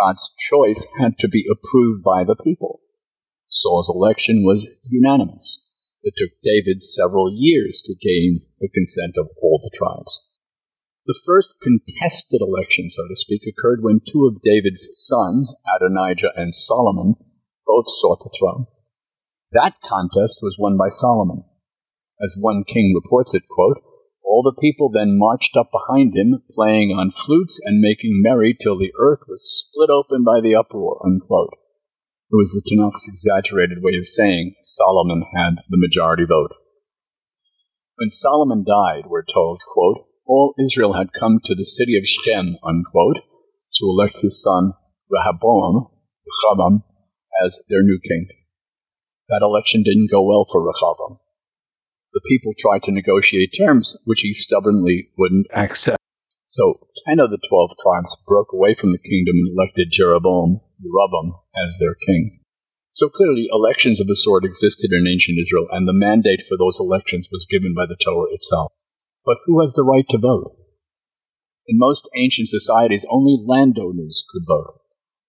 God's 0.00 0.32
choice 0.38 0.86
had 1.00 1.18
to 1.18 1.28
be 1.28 1.44
approved 1.50 2.04
by 2.04 2.22
the 2.22 2.36
people. 2.36 2.80
Saul's 3.48 3.90
election 3.92 4.44
was 4.44 4.78
unanimous. 4.88 5.68
It 6.04 6.14
took 6.16 6.30
David 6.44 6.80
several 6.80 7.28
years 7.34 7.82
to 7.86 7.96
gain 8.00 8.46
the 8.60 8.68
consent 8.68 9.16
of 9.18 9.28
all 9.42 9.58
the 9.60 9.76
tribes. 9.76 10.31
The 11.04 11.20
first 11.26 11.56
contested 11.60 12.40
election, 12.40 12.88
so 12.88 13.02
to 13.08 13.16
speak, 13.16 13.42
occurred 13.42 13.82
when 13.82 14.00
two 14.06 14.26
of 14.26 14.42
David's 14.42 14.88
sons, 14.94 15.56
Adonijah 15.74 16.30
and 16.36 16.54
Solomon, 16.54 17.14
both 17.66 17.86
sought 17.88 18.20
the 18.20 18.30
throne. 18.38 18.66
That 19.50 19.80
contest 19.82 20.38
was 20.42 20.56
won 20.58 20.76
by 20.78 20.88
Solomon. 20.88 21.44
As 22.22 22.36
one 22.38 22.62
king 22.62 22.94
reports 22.94 23.34
it, 23.34 23.42
quote, 23.50 23.82
all 24.24 24.42
the 24.42 24.58
people 24.58 24.90
then 24.90 25.18
marched 25.18 25.56
up 25.56 25.70
behind 25.72 26.16
him, 26.16 26.42
playing 26.54 26.90
on 26.90 27.10
flutes 27.10 27.60
and 27.62 27.80
making 27.80 28.22
merry 28.22 28.54
till 28.54 28.78
the 28.78 28.92
earth 28.98 29.20
was 29.26 29.42
split 29.44 29.90
open 29.90 30.22
by 30.24 30.40
the 30.40 30.54
uproar. 30.54 31.02
Unquote. 31.04 31.52
It 32.30 32.36
was 32.36 32.52
the 32.52 32.62
Tanakh's 32.64 33.06
exaggerated 33.06 33.82
way 33.82 33.96
of 33.98 34.06
saying 34.06 34.54
Solomon 34.62 35.24
had 35.34 35.56
the 35.68 35.76
majority 35.76 36.24
vote. 36.24 36.52
When 37.96 38.08
Solomon 38.08 38.64
died, 38.64 39.04
we're 39.06 39.24
told, 39.24 39.60
quote, 39.74 40.06
all 40.32 40.54
Israel 40.58 40.94
had 40.94 41.12
come 41.12 41.40
to 41.44 41.54
the 41.54 41.64
city 41.64 41.96
of 41.96 42.06
Shechem, 42.06 42.56
unquote, 42.64 43.18
to 43.74 43.84
elect 43.84 44.20
his 44.20 44.42
son 44.42 44.72
Rehoboam, 45.10 45.88
Rehoboam, 46.26 46.84
as 47.44 47.62
their 47.68 47.82
new 47.82 47.98
king. 48.02 48.28
That 49.28 49.42
election 49.42 49.82
didn't 49.82 50.10
go 50.10 50.22
well 50.22 50.46
for 50.50 50.64
Rehoboam 50.64 51.18
the 52.12 52.20
people 52.28 52.52
tried 52.58 52.82
to 52.84 52.92
negotiate 52.92 53.54
terms 53.56 53.96
which 54.04 54.20
he 54.20 54.32
stubbornly 54.32 55.08
wouldn't 55.16 55.46
accept. 55.54 56.02
So 56.46 56.86
ten 57.06 57.18
of 57.18 57.30
the 57.30 57.40
twelve 57.48 57.72
tribes 57.80 58.16
broke 58.26 58.52
away 58.52 58.74
from 58.74 58.92
the 58.92 58.98
kingdom 58.98 59.36
and 59.36 59.56
elected 59.56 59.88
Jeroboam, 59.90 60.60
Jeroboam, 60.80 61.34
as 61.56 61.78
their 61.80 61.94
king. 61.94 62.40
So 62.90 63.08
clearly, 63.08 63.48
elections 63.50 64.00
of 64.00 64.06
the 64.06 64.16
sort 64.16 64.44
existed 64.44 64.92
in 64.92 65.06
ancient 65.06 65.38
Israel, 65.38 65.66
and 65.70 65.88
the 65.88 65.94
mandate 65.94 66.44
for 66.46 66.58
those 66.58 66.78
elections 66.78 67.28
was 67.32 67.46
given 67.48 67.72
by 67.74 67.86
the 67.86 67.96
Torah 67.96 68.28
itself. 68.32 68.72
But 69.24 69.38
who 69.46 69.60
has 69.60 69.72
the 69.72 69.84
right 69.84 70.08
to 70.08 70.18
vote? 70.18 70.56
In 71.68 71.78
most 71.78 72.08
ancient 72.16 72.48
societies, 72.48 73.06
only 73.08 73.38
landowners 73.38 74.24
could 74.28 74.42
vote. 74.46 74.80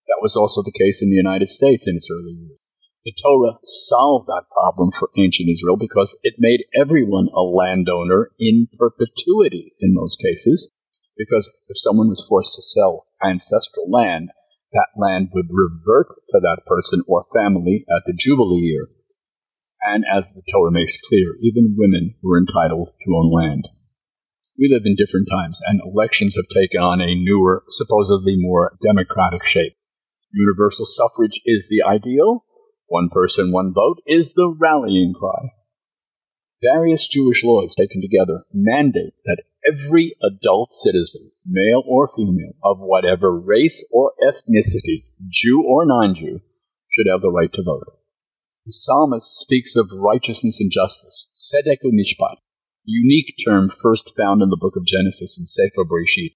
That 0.08 0.22
was 0.22 0.36
also 0.36 0.62
the 0.62 0.74
case 0.78 1.02
in 1.02 1.10
the 1.10 1.16
United 1.16 1.48
States 1.48 1.88
in 1.88 1.96
its 1.96 2.10
early 2.12 2.34
years. 2.34 2.60
The 3.06 3.14
Torah 3.22 3.58
solved 3.64 4.28
that 4.28 4.46
problem 4.52 4.92
for 4.92 5.10
ancient 5.18 5.50
Israel 5.50 5.78
because 5.78 6.18
it 6.24 6.36
made 6.40 6.66
everyone 6.76 7.28
a 7.36 7.42
landowner 7.42 8.32
in 8.40 8.68
perpetuity 8.80 9.74
in 9.80 9.94
most 9.94 10.22
cases. 10.22 10.72
Because 11.18 11.62
if 11.68 11.78
someone 11.78 12.08
was 12.08 12.26
forced 12.28 12.56
to 12.56 12.62
sell 12.62 13.06
ancestral 13.22 13.92
land, 13.92 14.32
that 14.72 14.88
land 14.98 15.30
would 15.34 15.48
revert 15.52 16.08
to 16.30 16.40
that 16.40 16.62
person 16.66 17.04
or 17.08 17.26
family 17.34 17.86
at 17.90 18.04
the 18.06 18.14
Jubilee 18.14 18.62
year. 18.62 18.88
And 19.86 20.06
as 20.10 20.32
the 20.32 20.42
Torah 20.50 20.72
makes 20.72 21.00
clear, 21.02 21.36
even 21.42 21.76
women 21.78 22.16
were 22.24 22.40
entitled 22.40 22.90
to 23.02 23.16
own 23.16 23.32
land. 23.32 23.68
We 24.58 24.70
live 24.70 24.84
in 24.86 24.96
different 24.96 25.28
times, 25.32 25.62
and 25.66 25.82
elections 25.82 26.36
have 26.36 26.48
taken 26.48 26.82
on 26.82 27.02
a 27.02 27.16
newer, 27.16 27.64
supposedly 27.70 28.36
more 28.38 28.78
democratic 28.84 29.44
shape. 29.46 29.74
Universal 30.32 30.86
suffrage 30.86 31.42
is 31.46 31.68
the 31.70 31.82
ideal, 31.84 32.46
one 32.88 33.10
person, 33.10 33.52
one 33.52 33.74
vote 33.74 33.98
is 34.06 34.34
the 34.34 34.56
rallying 34.60 35.14
cry. 35.14 35.50
Various 36.62 37.08
Jewish 37.08 37.44
laws 37.44 37.74
taken 37.76 38.02
together 38.02 38.44
mandate 38.54 39.14
that 39.26 39.44
every 39.68 40.14
adult 40.22 40.72
citizen, 40.72 41.32
male 41.46 41.84
or 41.88 42.08
female, 42.08 42.54
of 42.64 42.78
whatever 42.80 43.38
race 43.38 43.84
or 43.92 44.14
ethnicity, 44.24 45.04
Jew 45.28 45.64
or 45.68 45.86
non 45.86 46.16
Jew, 46.16 46.42
should 46.90 47.08
have 47.12 47.22
the 47.22 47.32
right 47.32 47.52
to 47.54 47.64
vote. 47.64 47.84
The 48.66 48.72
psalmist 48.72 49.40
speaks 49.40 49.76
of 49.76 49.92
righteousness 49.98 50.62
and 50.62 50.72
justice, 50.72 51.34
tzedek 51.36 51.80
mishpat, 51.84 52.36
a 52.36 52.43
unique 52.86 53.36
term 53.44 53.70
first 53.70 54.14
found 54.18 54.42
in 54.42 54.50
the 54.50 54.58
book 54.60 54.76
of 54.76 54.86
Genesis 54.86 55.38
in 55.40 55.46
Sefer 55.46 55.86
Bereshit. 55.86 56.36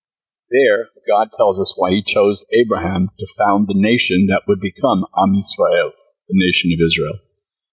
There, 0.50 0.88
God 1.08 1.30
tells 1.36 1.60
us 1.60 1.74
why 1.76 1.92
he 1.92 2.02
chose 2.02 2.46
Abraham 2.54 3.10
to 3.20 3.28
found 3.38 3.68
the 3.68 3.76
nation 3.76 4.28
that 4.28 4.44
would 4.48 4.62
become 4.62 5.06
Am 5.18 5.34
Yisrael, 5.34 5.92
the 6.28 6.46
nation 6.46 6.72
of 6.72 6.80
Israel. 6.86 7.20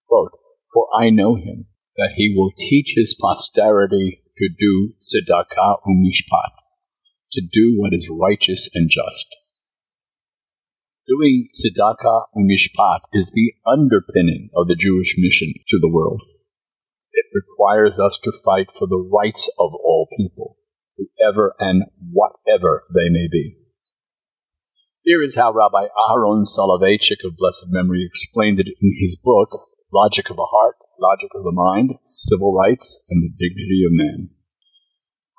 Quote, 0.07 0.31
For 0.73 0.87
I 0.93 1.09
know 1.09 1.35
him, 1.35 1.67
that 1.95 2.13
he 2.15 2.33
will 2.35 2.51
teach 2.57 2.93
his 2.95 3.15
posterity 3.19 4.21
to 4.37 4.49
do 4.49 4.93
tzedakah 4.99 5.77
umishpat, 5.87 6.51
to 7.31 7.41
do 7.49 7.75
what 7.77 7.93
is 7.93 8.11
righteous 8.11 8.69
and 8.73 8.89
just. 8.89 9.33
Doing 11.07 11.47
tzedakah 11.53 12.25
umishpat 12.35 13.01
is 13.13 13.31
the 13.31 13.53
underpinning 13.65 14.49
of 14.55 14.67
the 14.67 14.75
Jewish 14.75 15.15
mission 15.17 15.53
to 15.69 15.79
the 15.79 15.89
world. 15.89 16.21
It 17.15 17.25
requires 17.33 17.97
us 17.97 18.19
to 18.23 18.33
fight 18.43 18.69
for 18.69 18.87
the 18.87 18.99
rights 18.99 19.49
of 19.57 19.73
all 19.73 20.07
people, 20.17 20.57
whoever 20.97 21.55
and 21.59 21.85
whatever 22.11 22.83
they 22.93 23.09
may 23.09 23.29
be. 23.31 23.55
Here 25.01 25.23
is 25.23 25.35
how 25.35 25.53
Rabbi 25.53 25.87
Aharon 25.87 26.45
Soloveitchik 26.45 27.23
of 27.23 27.37
blessed 27.37 27.67
memory 27.69 28.03
explained 28.03 28.59
it 28.59 28.67
in 28.67 28.91
his 28.99 29.15
book, 29.15 29.69
Logic 29.93 30.29
of 30.29 30.35
the 30.35 30.49
Heart, 30.51 30.75
Logic 30.99 31.29
of 31.35 31.43
the 31.43 31.53
Mind, 31.53 31.95
Civil 32.03 32.53
Rights, 32.53 33.05
and 33.09 33.23
the 33.23 33.29
Dignity 33.29 33.85
of 33.85 33.93
Man. 33.93 34.31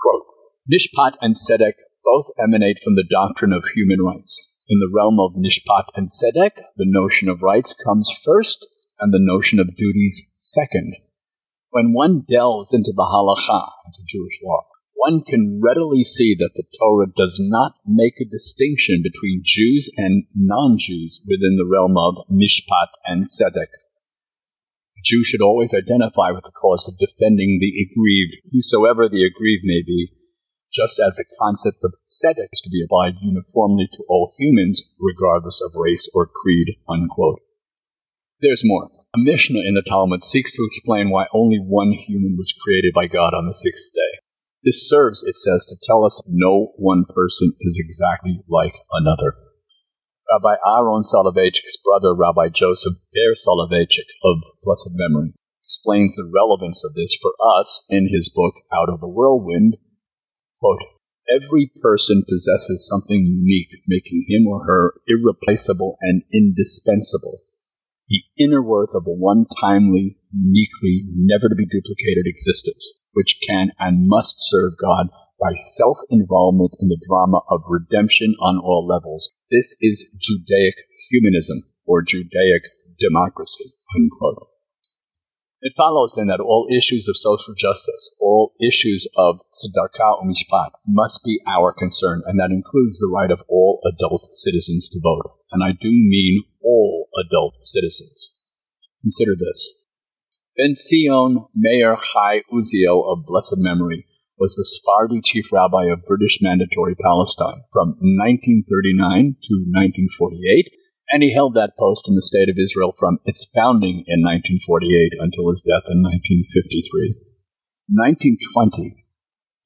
Quote, 0.01 0.25
Mishpat 0.73 1.17
and 1.21 1.35
Tzedek 1.35 1.75
both 2.05 2.27
emanate 2.39 2.79
from 2.83 2.95
the 2.95 3.07
doctrine 3.11 3.53
of 3.53 3.65
human 3.75 4.01
rights. 4.01 4.57
In 4.69 4.79
the 4.79 4.91
realm 4.95 5.21
of 5.21 5.35
Mishpat 5.35 5.91
and 5.95 6.09
Tzedek, 6.09 6.57
the 6.77 6.87
notion 6.87 7.29
of 7.29 7.43
rights 7.43 7.75
comes 7.75 8.11
first 8.25 8.67
and 8.99 9.13
the 9.13 9.21
notion 9.21 9.59
of 9.59 9.77
duties 9.77 10.33
second. 10.37 10.97
When 11.77 11.93
one 11.93 12.25
delves 12.27 12.73
into 12.73 12.95
the 12.97 13.05
halacha, 13.05 13.69
into 13.85 14.01
Jewish 14.07 14.41
law, 14.43 14.65
one 14.95 15.21
can 15.21 15.61
readily 15.63 16.05
see 16.05 16.35
that 16.35 16.53
the 16.55 16.65
Torah 16.81 17.13
does 17.15 17.39
not 17.39 17.73
make 17.85 18.15
a 18.19 18.25
distinction 18.25 19.03
between 19.05 19.43
Jews 19.45 19.91
and 19.99 20.25
non 20.35 20.79
Jews 20.79 21.23
within 21.29 21.59
the 21.59 21.69
realm 21.71 21.99
of 21.99 22.25
mishpat 22.33 22.97
and 23.05 23.25
tzedek. 23.25 23.69
The 24.95 25.05
Jew 25.05 25.23
should 25.23 25.43
always 25.43 25.75
identify 25.75 26.31
with 26.31 26.45
the 26.45 26.59
cause 26.59 26.89
of 26.89 26.97
defending 26.97 27.59
the 27.61 27.77
aggrieved, 27.85 28.41
whosoever 28.51 29.07
the 29.07 29.27
aggrieved 29.27 29.65
may 29.65 29.83
be, 29.87 30.09
just 30.73 30.99
as 30.99 31.17
the 31.17 31.29
concept 31.39 31.85
of 31.85 31.93
tzedek 32.09 32.49
is 32.55 32.63
to 32.63 32.71
be 32.71 32.83
applied 32.83 33.17
uniformly 33.21 33.87
to 33.93 34.05
all 34.09 34.33
humans, 34.39 34.95
regardless 34.99 35.61
of 35.61 35.79
race 35.79 36.11
or 36.15 36.27
creed. 36.27 36.69
Unquote. 36.89 37.41
There's 38.41 38.63
more. 38.65 38.91
A 39.15 39.19
Mishnah 39.19 39.61
in 39.61 39.73
the 39.73 39.83
Talmud 39.83 40.23
seeks 40.23 40.55
to 40.57 40.65
explain 40.67 41.09
why 41.09 41.27
only 41.33 41.57
one 41.57 41.93
human 41.93 42.37
was 42.37 42.53
created 42.53 42.93
by 42.93 43.07
God 43.07 43.33
on 43.33 43.47
the 43.47 43.55
sixth 43.55 43.95
day. 43.95 44.19
This 44.63 44.87
serves, 44.87 45.25
it 45.25 45.37
says, 45.37 45.65
to 45.67 45.77
tell 45.83 46.05
us 46.05 46.21
no 46.27 46.73
one 46.77 47.05
person 47.09 47.53
is 47.61 47.81
exactly 47.81 48.43
like 48.49 48.75
another. 48.93 49.37
Rabbi 50.31 50.57
Aaron 50.67 51.03
Soloveitchik's 51.03 51.79
brother, 51.83 52.15
Rabbi 52.15 52.49
Joseph 52.49 52.95
Ber 53.15 53.35
Soloveitchik 53.35 54.11
of 54.23 54.39
blessed 54.63 54.91
memory, 54.93 55.33
explains 55.63 56.15
the 56.15 56.31
relevance 56.35 56.85
of 56.85 56.95
this 56.95 57.17
for 57.17 57.33
us 57.41 57.87
in 57.89 58.09
his 58.09 58.29
book 58.29 58.55
Out 58.77 58.91
of 58.91 59.01
the 59.01 59.09
Whirlwind. 59.09 59.79
Quote, 60.61 60.81
Every 61.33 61.71
person 61.81 62.23
possesses 62.29 62.87
something 62.87 63.23
unique, 63.23 63.81
making 63.87 64.27
him 64.29 64.47
or 64.47 64.67
her 64.67 64.95
irreplaceable 65.09 65.97
and 66.03 66.23
indispensable. 66.33 67.39
The 68.09 68.23
inner 68.39 68.63
worth 68.63 68.91
of 68.95 69.05
a 69.07 69.11
one 69.11 69.47
timely, 69.61 70.19
uniquely, 70.33 71.03
never 71.15 71.49
to 71.49 71.55
be 71.55 71.67
duplicated 71.67 72.27
existence 72.27 73.01
which 73.17 73.41
can 73.49 73.71
and 73.81 74.07
must 74.07 74.37
serve 74.39 74.77
God 74.77 75.09
by 75.41 75.53
self 75.57 75.99
involvement 76.11 76.77
in 76.81 76.89
the 76.89 77.01
drama 77.09 77.41
of 77.49 77.63
redemption 77.69 78.35
on 78.41 78.59
all 78.59 78.87
levels. 78.87 79.33
This 79.51 79.77
is 79.81 80.15
Judaic 80.21 80.75
humanism 81.11 81.63
or 81.87 82.03
Judaic 82.03 82.65
democracy. 82.99 83.65
Unquote. 83.97 84.49
It 85.63 85.73
follows 85.77 86.13
then 86.15 86.27
that 86.27 86.41
all 86.41 86.69
issues 86.71 87.09
of 87.09 87.17
social 87.17 87.55
justice, 87.57 88.15
all 88.21 88.53
issues 88.61 89.09
of 89.17 89.41
tzedakah 89.51 90.23
umishpat 90.23 90.71
must 90.87 91.25
be 91.25 91.41
our 91.47 91.73
concern, 91.73 92.23
and 92.27 92.39
that 92.39 92.53
includes 92.53 92.99
the 92.99 93.11
right 93.13 93.31
of 93.31 93.43
all 93.49 93.81
adult 93.85 94.27
citizens 94.33 94.89
to 94.91 95.01
vote. 95.03 95.33
And 95.51 95.65
I 95.65 95.73
do 95.73 95.89
mean 95.89 96.45
all 96.63 96.96
adult 97.17 97.55
citizens. 97.61 98.37
Consider 99.03 99.33
this. 99.39 99.85
Ben 100.57 100.75
Zion 100.75 101.45
Meir 101.55 101.97
Chai 101.97 102.43
Uziel 102.53 103.05
of 103.05 103.27
blessed 103.27 103.59
memory 103.59 104.07
was 104.39 104.55
the 104.55 104.65
Sephardi 104.65 105.21
chief 105.21 105.53
rabbi 105.53 105.85
of 105.85 106.05
British 106.05 106.41
Mandatory 106.41 106.95
Palestine 106.95 107.65
from 107.73 107.97
1939 108.01 109.37
to 109.43 109.55
1948, 109.69 110.73
and 111.13 111.23
he 111.23 111.33
held 111.33 111.55
that 111.55 111.77
post 111.79 112.09
in 112.09 112.15
the 112.15 112.23
State 112.23 112.49
of 112.49 112.59
Israel 112.59 112.95
from 112.99 113.19
its 113.25 113.49
founding 113.55 114.05
in 114.09 114.25
1948 114.25 115.13
until 115.21 115.49
his 115.49 115.61
death 115.61 115.89
in 115.89 116.01
1953. 116.01 117.17
1920, 117.89 118.97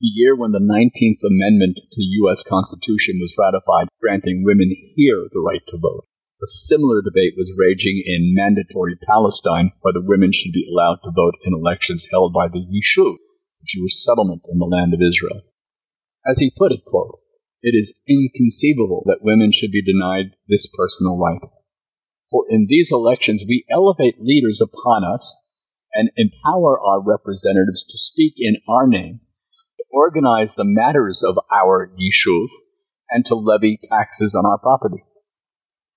the 0.00 0.12
year 0.12 0.35
when 0.35 0.52
the 0.52 0.59
19th 0.59 1.23
Amendment 1.23 1.76
to 1.76 1.99
the 1.99 2.11
U.S. 2.26 2.42
Constitution 2.42 3.19
was 3.19 3.38
ratified, 3.38 3.88
granting 4.00 4.42
women 4.45 4.75
here 4.95 5.26
the 5.33 5.40
right 5.40 5.62
to 5.69 5.78
vote. 5.78 6.09
A 6.42 6.47
similar 6.47 7.02
debate 7.02 7.35
was 7.37 7.54
raging 7.59 8.02
in 8.06 8.32
mandatory 8.35 8.97
Palestine, 8.97 9.73
whether 9.82 10.00
women 10.00 10.32
should 10.32 10.52
be 10.52 10.66
allowed 10.66 11.00
to 11.04 11.12
vote 11.14 11.35
in 11.44 11.52
elections 11.52 12.09
held 12.11 12.32
by 12.32 12.49
the 12.49 12.64
Yishuv, 12.64 13.16
the 13.16 13.66
Jewish 13.66 14.02
settlement 14.02 14.47
in 14.49 14.59
the 14.59 14.64
land 14.64 14.94
of 14.94 15.02
Israel. 15.02 15.42
As 16.25 16.38
he 16.38 16.50
put 16.56 16.73
it, 16.73 16.82
quote, 16.87 17.18
it 17.61 17.75
is 17.75 18.00
inconceivable 18.09 19.02
that 19.04 19.20
women 19.20 19.52
should 19.52 19.70
be 19.70 19.82
denied 19.82 20.37
this 20.49 20.66
personal 20.66 21.18
right. 21.18 21.40
For 22.30 22.47
in 22.49 22.68
these 22.70 22.90
elections, 22.90 23.44
we 23.47 23.66
elevate 23.68 24.18
leaders 24.18 24.62
upon 24.62 25.04
us 25.04 25.37
and 25.92 26.11
empower 26.16 26.80
our 26.80 27.02
representatives 27.02 27.85
to 27.85 27.99
speak 27.99 28.35
in 28.38 28.56
our 28.66 28.87
name, 28.87 29.20
to 29.76 29.85
organize 29.90 30.54
the 30.54 30.64
matters 30.64 31.23
of 31.23 31.38
our 31.52 31.92
Yishuv, 32.00 32.47
and 33.11 33.26
to 33.26 33.35
levy 33.35 33.78
taxes 33.90 34.35
on 34.35 34.47
our 34.47 34.59
property. 34.59 35.04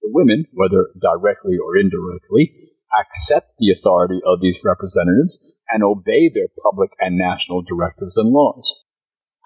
The 0.03 0.11
women, 0.11 0.45
whether 0.51 0.89
directly 0.99 1.55
or 1.57 1.77
indirectly, 1.77 2.51
accept 2.99 3.53
the 3.57 3.71
authority 3.71 4.19
of 4.25 4.41
these 4.41 4.59
representatives 4.63 5.61
and 5.69 5.81
obey 5.81 6.29
their 6.29 6.49
public 6.61 6.91
and 6.99 7.17
national 7.17 7.63
directives 7.63 8.17
and 8.17 8.29
laws. 8.29 8.83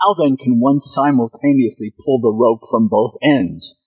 How 0.01 0.15
then 0.15 0.35
can 0.35 0.59
one 0.59 0.79
simultaneously 0.79 1.93
pull 2.03 2.19
the 2.19 2.33
rope 2.33 2.61
from 2.69 2.87
both 2.87 3.13
ends, 3.21 3.83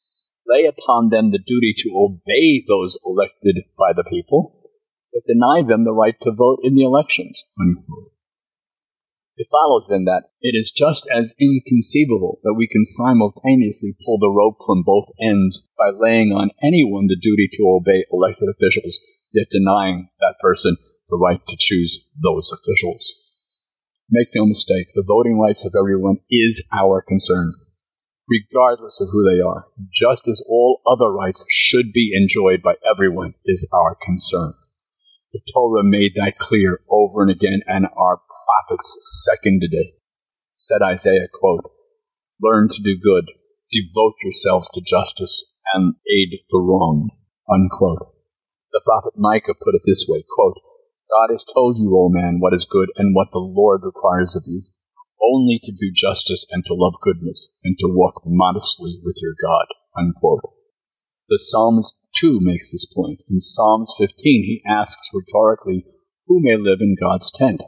lay 0.46 0.64
upon 0.64 1.10
them 1.10 1.30
the 1.30 1.38
duty 1.38 1.74
to 1.78 1.90
obey 1.92 2.64
those 2.66 2.98
elected 3.04 3.64
by 3.76 3.92
the 3.92 4.04
people, 4.04 4.70
but 5.12 5.22
deny 5.26 5.62
them 5.62 5.84
the 5.84 5.92
right 5.92 6.16
to 6.22 6.32
vote 6.32 6.60
in 6.62 6.76
the 6.76 6.84
elections? 6.84 7.50
Unquote. 7.60 8.12
It 9.40 9.48
follows 9.50 9.86
then 9.88 10.04
that 10.04 10.24
it 10.42 10.52
is 10.52 10.70
just 10.70 11.08
as 11.10 11.34
inconceivable 11.40 12.40
that 12.42 12.52
we 12.52 12.68
can 12.68 12.84
simultaneously 12.84 13.96
pull 14.04 14.18
the 14.18 14.28
rope 14.28 14.58
from 14.66 14.82
both 14.84 15.06
ends 15.18 15.66
by 15.78 15.88
laying 15.96 16.30
on 16.30 16.50
anyone 16.62 17.06
the 17.06 17.16
duty 17.16 17.48
to 17.54 17.62
obey 17.64 18.04
elected 18.12 18.50
officials, 18.50 19.00
yet 19.32 19.46
denying 19.50 20.08
that 20.20 20.34
person 20.42 20.76
the 21.08 21.16
right 21.16 21.40
to 21.48 21.56
choose 21.58 22.10
those 22.22 22.52
officials. 22.52 23.14
Make 24.10 24.28
no 24.34 24.44
mistake, 24.44 24.88
the 24.94 25.06
voting 25.08 25.40
rights 25.40 25.64
of 25.64 25.72
everyone 25.74 26.18
is 26.30 26.62
our 26.70 27.00
concern, 27.00 27.54
regardless 28.28 29.00
of 29.00 29.08
who 29.10 29.24
they 29.24 29.40
are, 29.40 29.68
just 29.90 30.28
as 30.28 30.44
all 30.50 30.82
other 30.86 31.10
rights 31.10 31.46
should 31.48 31.94
be 31.94 32.12
enjoyed 32.12 32.60
by 32.60 32.74
everyone 32.84 33.32
is 33.46 33.66
our 33.72 33.96
concern. 34.04 34.52
The 35.32 35.40
Torah 35.50 35.82
made 35.82 36.12
that 36.16 36.36
clear 36.36 36.80
over 36.90 37.22
and 37.22 37.30
again, 37.30 37.62
and 37.66 37.86
our 37.96 38.20
prophets 38.50 38.96
seconded 39.24 39.70
it. 39.72 39.94
Said 40.54 40.82
Isaiah, 40.82 41.28
quote, 41.32 41.70
Learn 42.42 42.68
to 42.68 42.82
do 42.82 42.98
good, 42.98 43.30
devote 43.70 44.14
yourselves 44.22 44.68
to 44.70 44.80
justice, 44.80 45.56
and 45.74 45.94
aid 46.10 46.40
the 46.50 46.58
wronged. 46.58 47.10
Unquote. 47.48 48.14
The 48.72 48.80
prophet 48.84 49.14
Micah 49.16 49.54
put 49.54 49.74
it 49.74 49.82
this 49.84 50.06
way, 50.08 50.22
quote, 50.36 50.56
God 51.10 51.32
has 51.32 51.44
told 51.44 51.76
you, 51.78 51.96
O 51.96 52.08
man, 52.08 52.38
what 52.38 52.54
is 52.54 52.64
good 52.64 52.90
and 52.96 53.14
what 53.14 53.28
the 53.32 53.40
Lord 53.40 53.82
requires 53.82 54.36
of 54.36 54.44
you, 54.46 54.62
only 55.20 55.58
to 55.62 55.72
do 55.72 55.90
justice 55.92 56.46
and 56.50 56.64
to 56.66 56.74
love 56.74 56.94
goodness 57.02 57.58
and 57.64 57.76
to 57.80 57.88
walk 57.88 58.22
modestly 58.24 58.92
with 59.02 59.16
your 59.20 59.34
God. 59.42 59.66
Unquote. 59.98 60.42
The 61.28 61.38
psalmist 61.38 62.08
too 62.14 62.38
makes 62.40 62.70
this 62.70 62.86
point. 62.86 63.22
In 63.28 63.40
Psalms 63.40 63.92
15, 63.98 64.14
he 64.44 64.62
asks 64.66 65.10
rhetorically, 65.12 65.84
Who 66.26 66.40
may 66.40 66.56
live 66.56 66.80
in 66.80 66.96
God's 67.00 67.30
tent? 67.32 67.62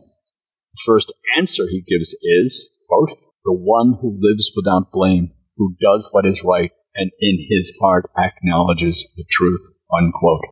The 0.74 0.82
first 0.86 1.12
answer 1.36 1.64
he 1.68 1.82
gives 1.82 2.14
is, 2.22 2.76
quote, 2.88 3.10
the 3.44 3.52
one 3.52 3.98
who 4.00 4.18
lives 4.18 4.52
without 4.56 4.92
blame, 4.92 5.32
who 5.56 5.76
does 5.80 6.08
what 6.12 6.26
is 6.26 6.42
right, 6.44 6.72
and 6.94 7.10
in 7.20 7.46
his 7.48 7.76
heart 7.80 8.10
acknowledges 8.16 9.12
the 9.16 9.24
truth, 9.28 9.60
unquote. 9.92 10.44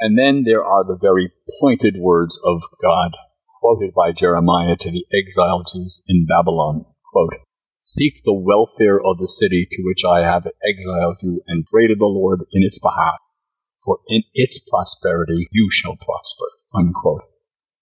And 0.00 0.18
then 0.18 0.44
there 0.44 0.64
are 0.64 0.84
the 0.84 0.98
very 1.00 1.30
pointed 1.60 1.96
words 1.98 2.38
of 2.44 2.62
God, 2.82 3.12
quoted 3.60 3.92
by 3.94 4.12
Jeremiah 4.12 4.76
to 4.76 4.90
the 4.90 5.06
exiled 5.12 5.66
Jews 5.72 6.02
in 6.08 6.26
Babylon, 6.26 6.84
quote, 7.12 7.34
Seek 7.80 8.22
the 8.24 8.34
welfare 8.34 9.00
of 9.00 9.18
the 9.18 9.26
city 9.26 9.66
to 9.70 9.82
which 9.82 10.04
I 10.04 10.20
have 10.20 10.46
exiled 10.68 11.18
you, 11.22 11.42
and 11.46 11.64
pray 11.64 11.86
to 11.86 11.94
the 11.94 12.06
Lord 12.06 12.40
in 12.52 12.62
its 12.62 12.78
behalf, 12.78 13.18
for 13.84 14.00
in 14.08 14.22
its 14.34 14.58
prosperity 14.58 15.48
you 15.52 15.70
shall 15.70 15.96
prosper, 15.96 16.46
unquote. 16.74 17.22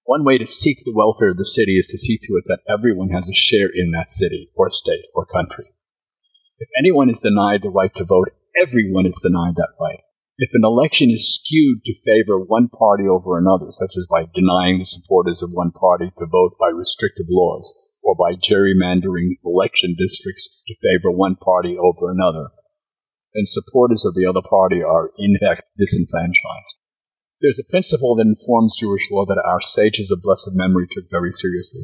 One 0.06 0.22
way 0.22 0.38
to 0.38 0.46
seek 0.46 0.84
the 0.84 0.94
welfare 0.94 1.30
of 1.30 1.36
the 1.36 1.44
city 1.44 1.72
is 1.72 1.88
to 1.88 1.98
see 1.98 2.16
to 2.16 2.34
it 2.34 2.44
that 2.46 2.62
everyone 2.68 3.10
has 3.10 3.28
a 3.28 3.34
share 3.34 3.68
in 3.74 3.90
that 3.90 4.08
city, 4.08 4.50
or 4.54 4.70
state, 4.70 5.04
or 5.16 5.26
country. 5.26 5.66
If 6.58 6.68
anyone 6.78 7.08
is 7.08 7.20
denied 7.20 7.62
the 7.62 7.70
right 7.70 7.92
to 7.96 8.04
vote, 8.04 8.30
everyone 8.56 9.04
is 9.04 9.20
denied 9.20 9.56
that 9.56 9.74
right. 9.80 9.98
If 10.38 10.50
an 10.54 10.62
election 10.62 11.10
is 11.10 11.34
skewed 11.34 11.82
to 11.84 12.00
favor 12.04 12.38
one 12.38 12.68
party 12.68 13.08
over 13.08 13.36
another, 13.36 13.66
such 13.70 13.96
as 13.96 14.06
by 14.08 14.30
denying 14.32 14.78
the 14.78 14.86
supporters 14.86 15.42
of 15.42 15.50
one 15.52 15.72
party 15.72 16.12
to 16.18 16.26
vote 16.26 16.52
by 16.60 16.68
restrictive 16.68 17.26
laws, 17.28 17.74
or 18.00 18.14
by 18.14 18.36
gerrymandering 18.36 19.42
election 19.44 19.96
districts 19.98 20.62
to 20.68 20.76
favor 20.80 21.10
one 21.10 21.34
party 21.34 21.76
over 21.76 22.12
another, 22.12 22.50
then 23.34 23.44
supporters 23.44 24.04
of 24.06 24.14
the 24.14 24.24
other 24.24 24.40
party 24.40 24.80
are 24.84 25.10
in 25.18 25.36
fact 25.36 25.62
disenfranchised. 25.76 26.78
There's 27.42 27.60
a 27.60 27.68
principle 27.68 28.16
that 28.16 28.26
informs 28.26 28.80
Jewish 28.80 29.10
law 29.10 29.26
that 29.26 29.42
our 29.44 29.60
sages 29.60 30.10
of 30.10 30.22
blessed 30.22 30.52
memory 30.54 30.86
took 30.90 31.04
very 31.10 31.30
seriously. 31.30 31.82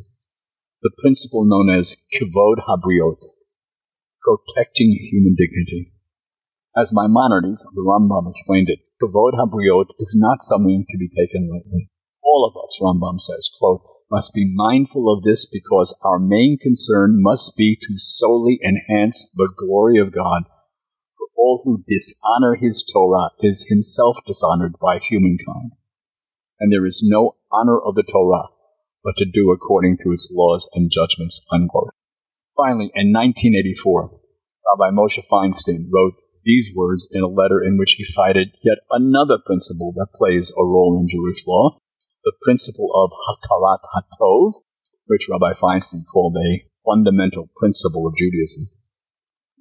The 0.81 0.93
principle 0.99 1.45
known 1.45 1.69
as 1.69 1.95
kivod 2.11 2.65
habriot, 2.67 3.21
protecting 4.23 4.93
human 4.93 5.35
dignity. 5.37 5.93
As 6.75 6.95
Maimonides, 6.95 7.69
the 7.75 7.85
Rambam, 7.85 8.31
explained 8.31 8.71
it, 8.71 8.81
kivod 9.03 9.35
habriot 9.35 9.89
is 9.99 10.17
not 10.17 10.43
something 10.43 10.87
to 10.89 10.97
be 10.97 11.09
taken 11.09 11.51
lightly. 11.51 11.91
All 12.25 12.49
of 12.49 12.57
us, 12.57 12.81
Rambam 12.81 13.21
says, 13.21 13.51
quote, 13.59 13.83
must 14.11 14.33
be 14.33 14.51
mindful 14.55 15.13
of 15.13 15.23
this 15.23 15.45
because 15.45 15.99
our 16.03 16.19
main 16.19 16.57
concern 16.57 17.23
must 17.23 17.59
be 17.59 17.77
to 17.77 17.99
solely 17.99 18.59
enhance 18.65 19.31
the 19.37 19.53
glory 19.55 19.99
of 19.99 20.13
God 20.13 20.45
all 21.43 21.63
who 21.65 21.83
dishonor 21.89 22.55
his 22.55 22.85
Torah 22.85 23.31
is 23.41 23.67
himself 23.69 24.17
dishonored 24.25 24.77
by 24.81 24.99
humankind. 24.99 25.73
And 26.61 26.73
there 26.73 26.87
is 26.87 27.03
no 27.05 27.35
honor 27.51 27.81
of 27.81 27.97
the 27.97 28.05
Torah 28.05 28.49
but 29.03 29.17
to 29.17 29.27
do 29.27 29.51
according 29.51 29.97
to 29.99 30.11
its 30.11 30.31
laws 30.33 30.71
and 30.75 30.91
judgments. 30.91 31.45
Unquote. 31.53 31.91
Finally, 32.57 32.93
in 32.95 33.13
1984, 33.13 34.21
Rabbi 34.71 34.95
Moshe 34.95 35.19
Feinstein 35.27 35.91
wrote 35.93 36.15
these 36.45 36.71
words 36.75 37.09
in 37.13 37.23
a 37.23 37.27
letter 37.27 37.61
in 37.61 37.77
which 37.77 37.93
he 37.99 38.05
cited 38.05 38.55
yet 38.63 38.79
another 38.91 39.39
principle 39.45 39.93
that 39.97 40.15
plays 40.15 40.53
a 40.57 40.63
role 40.63 40.99
in 41.01 41.09
Jewish 41.09 41.47
law, 41.47 41.79
the 42.25 42.33
principle 42.43 42.91
of 42.95 43.11
Hakarat 43.27 43.83
HaTov, 43.95 44.55
which 45.07 45.27
Rabbi 45.29 45.55
Feinstein 45.55 46.07
called 46.13 46.37
a 46.37 46.63
fundamental 46.87 47.51
principle 47.57 48.07
of 48.07 48.15
Judaism. 48.17 48.67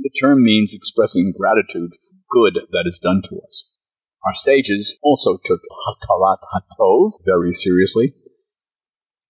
The 0.01 0.09
term 0.19 0.43
means 0.43 0.73
expressing 0.73 1.33
gratitude 1.37 1.91
for 1.93 2.17
good 2.29 2.65
that 2.71 2.83
is 2.85 2.97
done 2.97 3.21
to 3.29 3.39
us. 3.45 3.77
Our 4.25 4.33
sages 4.33 4.97
also 5.03 5.37
took 5.43 5.61
Hakarat 5.87 6.39
Hatov 6.53 7.13
very 7.25 7.53
seriously 7.53 8.13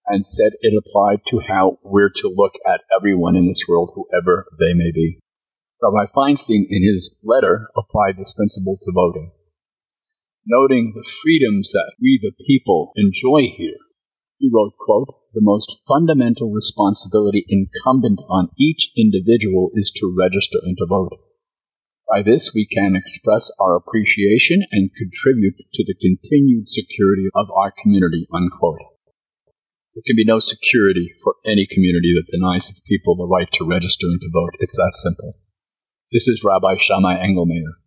and 0.07 0.25
said 0.25 0.53
it 0.61 0.73
applied 0.77 1.25
to 1.27 1.39
how 1.39 1.77
we're 1.83 2.09
to 2.09 2.33
look 2.33 2.55
at 2.65 2.81
everyone 2.97 3.35
in 3.35 3.47
this 3.47 3.65
world, 3.67 3.91
whoever 3.95 4.45
they 4.59 4.73
may 4.73 4.91
be. 4.93 5.19
Rabbi 5.81 6.11
Feinstein, 6.11 6.65
in 6.69 6.83
his 6.83 7.19
letter, 7.23 7.69
applied 7.75 8.17
this 8.17 8.33
principle 8.33 8.77
to 8.81 8.91
voting. 8.93 9.31
Noting 10.45 10.93
the 10.95 11.03
freedoms 11.03 11.71
that 11.71 11.93
we, 12.01 12.19
the 12.21 12.33
people, 12.45 12.91
enjoy 12.95 13.53
here, 13.55 13.77
he 14.37 14.49
wrote, 14.53 14.73
quote, 14.79 15.09
the 15.33 15.41
most 15.41 15.81
fundamental 15.87 16.51
responsibility 16.51 17.45
incumbent 17.47 18.21
on 18.29 18.49
each 18.59 18.91
individual 18.97 19.71
is 19.73 19.91
to 19.95 20.15
register 20.17 20.59
and 20.63 20.77
to 20.77 20.85
vote. 20.85 21.17
By 22.09 22.21
this, 22.21 22.51
we 22.53 22.65
can 22.65 22.95
express 22.95 23.49
our 23.59 23.77
appreciation 23.77 24.63
and 24.71 24.91
contribute 24.97 25.55
to 25.73 25.85
the 25.85 25.95
continued 25.95 26.67
security 26.67 27.27
of 27.33 27.47
our 27.51 27.71
community. 27.71 28.27
Unquote. 28.33 28.79
There 29.95 30.03
can 30.05 30.17
be 30.17 30.25
no 30.25 30.39
security 30.39 31.13
for 31.23 31.35
any 31.45 31.65
community 31.65 32.13
that 32.15 32.31
denies 32.31 32.69
its 32.69 32.81
people 32.81 33.15
the 33.15 33.27
right 33.27 33.49
to 33.53 33.67
register 33.67 34.07
and 34.07 34.19
to 34.19 34.29
vote. 34.33 34.51
It's 34.59 34.75
that 34.75 34.91
simple. 34.93 35.33
This 36.11 36.27
is 36.27 36.43
Rabbi 36.43 36.75
Shammai 36.77 37.15
Engelmayer. 37.15 37.79